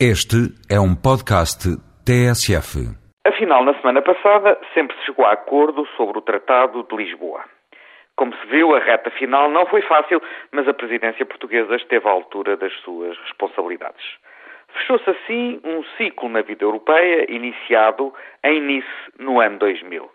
Este 0.00 0.50
é 0.68 0.80
um 0.80 0.92
podcast 0.92 1.70
TSF. 2.04 2.82
Afinal, 3.24 3.64
na 3.64 3.74
semana 3.74 4.02
passada, 4.02 4.58
sempre 4.74 4.96
se 4.96 5.06
chegou 5.06 5.24
a 5.24 5.34
acordo 5.34 5.86
sobre 5.96 6.18
o 6.18 6.20
Tratado 6.20 6.82
de 6.82 6.96
Lisboa. 6.96 7.44
Como 8.16 8.34
se 8.34 8.44
viu, 8.48 8.74
a 8.74 8.80
reta 8.80 9.08
final 9.12 9.48
não 9.48 9.66
foi 9.66 9.82
fácil, 9.82 10.20
mas 10.50 10.66
a 10.66 10.74
presidência 10.74 11.24
portuguesa 11.24 11.76
esteve 11.76 12.08
à 12.08 12.10
altura 12.10 12.56
das 12.56 12.72
suas 12.80 13.16
responsabilidades. 13.18 14.04
Fechou-se 14.72 15.08
assim 15.08 15.60
um 15.62 15.84
ciclo 15.96 16.28
na 16.28 16.42
vida 16.42 16.64
europeia 16.64 17.30
iniciado 17.30 18.12
em 18.42 18.60
Nice 18.62 18.88
no 19.16 19.40
ano 19.40 19.60
2000. 19.60 20.10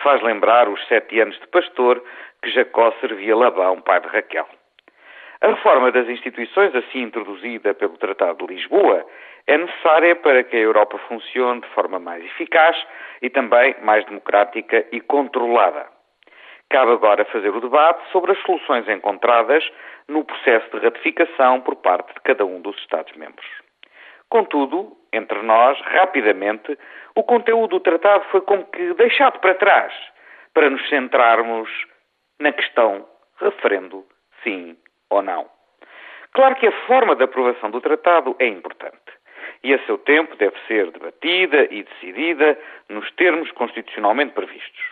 Faz 0.00 0.22
lembrar 0.22 0.68
os 0.68 0.86
sete 0.86 1.18
anos 1.18 1.36
de 1.40 1.46
pastor 1.48 2.00
que 2.40 2.52
Jacó 2.52 2.92
servia 3.00 3.34
Labão, 3.34 3.80
pai 3.80 4.00
de 4.00 4.06
Raquel. 4.06 4.46
A 5.40 5.48
reforma 5.48 5.92
das 5.92 6.08
instituições, 6.08 6.74
assim 6.74 7.02
introduzida 7.02 7.72
pelo 7.72 7.96
Tratado 7.96 8.46
de 8.46 8.54
Lisboa, 8.54 9.06
é 9.46 9.56
necessária 9.56 10.16
para 10.16 10.42
que 10.42 10.56
a 10.56 10.60
Europa 10.60 10.98
funcione 11.08 11.60
de 11.60 11.68
forma 11.68 11.98
mais 12.00 12.24
eficaz 12.24 12.76
e 13.22 13.30
também 13.30 13.76
mais 13.82 14.04
democrática 14.06 14.84
e 14.90 15.00
controlada. 15.00 15.86
Cabe 16.68 16.92
agora 16.92 17.24
fazer 17.26 17.50
o 17.50 17.60
debate 17.60 18.02
sobre 18.10 18.32
as 18.32 18.38
soluções 18.42 18.88
encontradas 18.88 19.64
no 20.08 20.24
processo 20.24 20.68
de 20.70 20.84
ratificação 20.84 21.60
por 21.60 21.76
parte 21.76 22.12
de 22.14 22.20
cada 22.20 22.44
um 22.44 22.60
dos 22.60 22.76
Estados-membros. 22.78 23.46
Contudo, 24.28 24.96
entre 25.12 25.40
nós, 25.42 25.80
rapidamente, 25.80 26.76
o 27.14 27.22
conteúdo 27.22 27.78
do 27.78 27.80
tratado 27.80 28.24
foi 28.30 28.42
como 28.42 28.64
que 28.64 28.92
deixado 28.94 29.38
para 29.38 29.54
trás 29.54 29.94
para 30.52 30.68
nos 30.68 30.86
centrarmos 30.88 31.70
na 32.38 32.52
questão 32.52 33.06
referendo 33.40 34.04
sim 34.42 34.76
ou 35.10 35.22
não. 35.22 35.46
Claro 36.32 36.54
que 36.56 36.66
a 36.66 36.86
forma 36.86 37.16
de 37.16 37.24
aprovação 37.24 37.70
do 37.70 37.80
tratado 37.80 38.36
é 38.38 38.46
importante 38.46 39.18
e 39.62 39.74
a 39.74 39.78
seu 39.86 39.98
tempo 39.98 40.36
deve 40.36 40.56
ser 40.66 40.90
debatida 40.90 41.66
e 41.70 41.82
decidida 41.82 42.58
nos 42.88 43.10
termos 43.12 43.50
constitucionalmente 43.52 44.32
previstos. 44.32 44.82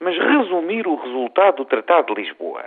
Mas 0.00 0.16
resumir 0.16 0.86
o 0.86 0.96
resultado 0.96 1.58
do 1.58 1.64
Tratado 1.64 2.14
de 2.14 2.22
Lisboa 2.22 2.64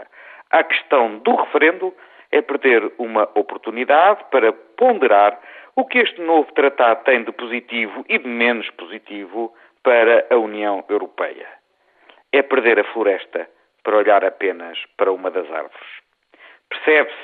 à 0.51 0.63
questão 0.63 1.17
do 1.19 1.35
referendo 1.35 1.93
é 2.31 2.41
perder 2.41 2.91
uma 2.97 3.23
oportunidade 3.35 4.23
para 4.31 4.53
ponderar 4.53 5.39
o 5.75 5.85
que 5.85 5.99
este 5.99 6.21
novo 6.21 6.51
tratado 6.53 7.03
tem 7.03 7.23
de 7.23 7.31
positivo 7.31 8.05
e 8.07 8.19
de 8.19 8.27
menos 8.27 8.69
positivo 8.71 9.53
para 9.83 10.25
a 10.29 10.37
União 10.37 10.83
Europeia. 10.87 11.47
É 12.31 12.41
perder 12.41 12.79
a 12.79 12.83
floresta 12.85 13.49
para 13.83 13.97
olhar 13.97 14.23
apenas 14.23 14.77
para 14.95 15.11
uma 15.11 15.29
das 15.29 15.49
árvores. 15.51 16.02
Percebe-se 16.83 17.15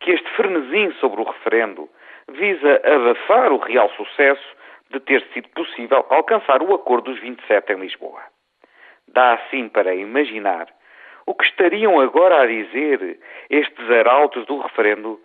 que 0.00 0.12
este 0.12 0.30
frenesim 0.30 0.92
sobre 0.98 1.20
o 1.20 1.24
referendo 1.24 1.90
visa 2.28 2.80
abafar 2.84 3.52
o 3.52 3.58
real 3.58 3.90
sucesso 3.90 4.56
de 4.90 4.98
ter 5.00 5.22
sido 5.32 5.48
possível 5.50 6.06
alcançar 6.08 6.62
o 6.62 6.74
acordo 6.74 7.10
dos 7.10 7.20
27 7.20 7.72
em 7.72 7.80
Lisboa. 7.80 8.22
Dá 9.08 9.34
assim 9.34 9.68
para 9.68 9.94
imaginar 9.94 10.68
o 11.26 11.34
que 11.34 11.44
estariam 11.44 12.00
agora 12.00 12.42
a 12.42 12.46
dizer 12.46 13.20
estes 13.50 13.90
arautos 13.90 14.46
do 14.46 14.58
referendo 14.58 15.20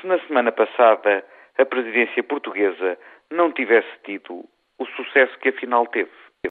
se 0.00 0.06
na 0.06 0.18
semana 0.20 0.52
passada 0.52 1.24
a 1.58 1.64
presidência 1.64 2.22
portuguesa 2.22 2.96
não 3.32 3.50
tivesse 3.50 3.90
tido 4.04 4.44
o 4.78 4.86
sucesso 4.86 5.36
que 5.40 5.48
afinal 5.48 5.86
teve. 5.88 6.23